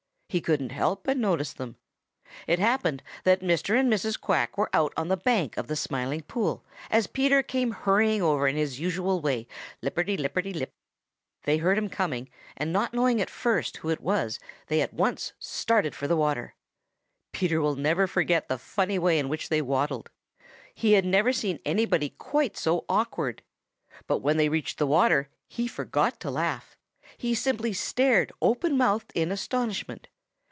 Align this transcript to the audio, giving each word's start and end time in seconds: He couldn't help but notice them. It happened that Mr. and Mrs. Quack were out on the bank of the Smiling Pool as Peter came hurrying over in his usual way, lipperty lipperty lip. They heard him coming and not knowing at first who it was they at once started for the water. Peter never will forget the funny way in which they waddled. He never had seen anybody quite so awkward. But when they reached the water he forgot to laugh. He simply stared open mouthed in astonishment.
He 0.31 0.39
couldn't 0.39 0.69
help 0.69 1.03
but 1.03 1.17
notice 1.17 1.51
them. 1.51 1.75
It 2.47 2.57
happened 2.57 3.03
that 3.25 3.41
Mr. 3.41 3.77
and 3.77 3.91
Mrs. 3.91 4.17
Quack 4.17 4.57
were 4.57 4.69
out 4.71 4.93
on 4.95 5.09
the 5.09 5.17
bank 5.17 5.57
of 5.57 5.67
the 5.67 5.75
Smiling 5.75 6.21
Pool 6.21 6.63
as 6.89 7.05
Peter 7.05 7.43
came 7.43 7.71
hurrying 7.71 8.21
over 8.21 8.47
in 8.47 8.55
his 8.55 8.79
usual 8.79 9.19
way, 9.19 9.45
lipperty 9.83 10.15
lipperty 10.17 10.53
lip. 10.53 10.71
They 11.43 11.57
heard 11.57 11.77
him 11.77 11.89
coming 11.89 12.29
and 12.55 12.71
not 12.71 12.93
knowing 12.93 13.19
at 13.19 13.29
first 13.29 13.75
who 13.75 13.89
it 13.89 13.99
was 13.99 14.39
they 14.67 14.79
at 14.79 14.93
once 14.93 15.33
started 15.37 15.93
for 15.93 16.07
the 16.07 16.15
water. 16.15 16.55
Peter 17.33 17.59
never 17.75 18.03
will 18.03 18.07
forget 18.07 18.47
the 18.47 18.57
funny 18.57 18.97
way 18.97 19.19
in 19.19 19.27
which 19.27 19.49
they 19.49 19.61
waddled. 19.61 20.09
He 20.73 21.01
never 21.01 21.27
had 21.31 21.35
seen 21.35 21.59
anybody 21.65 22.11
quite 22.11 22.55
so 22.55 22.85
awkward. 22.87 23.43
But 24.07 24.19
when 24.19 24.37
they 24.37 24.47
reached 24.47 24.77
the 24.77 24.87
water 24.87 25.27
he 25.49 25.67
forgot 25.67 26.21
to 26.21 26.31
laugh. 26.31 26.77
He 27.17 27.35
simply 27.35 27.73
stared 27.73 28.31
open 28.41 28.77
mouthed 28.77 29.11
in 29.13 29.29
astonishment. 29.33 30.07